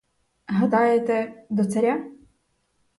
Гадаєте— 0.47 1.33
до 1.49 1.65
царя? 1.65 2.11